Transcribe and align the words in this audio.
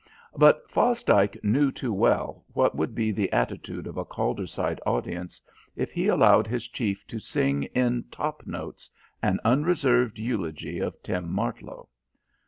But 0.35 0.67
Fosdike 0.67 1.37
knew 1.43 1.71
too 1.71 1.93
well 1.93 2.43
what 2.53 2.75
would 2.75 2.95
be 2.95 3.11
the 3.11 3.31
attitude 3.31 3.85
of 3.85 3.97
a 3.97 4.03
Calderside 4.03 4.79
audience 4.83 5.39
if 5.75 5.91
he 5.91 6.07
allowed 6.07 6.47
his 6.47 6.67
chief 6.67 7.05
to 7.05 7.19
sing 7.19 7.65
in 7.75 8.05
top 8.09 8.47
notes 8.47 8.89
an 9.21 9.39
unreserved 9.45 10.17
eulogy 10.17 10.79
of 10.79 10.99
Tim 11.03 11.31
Martlow. 11.31 11.87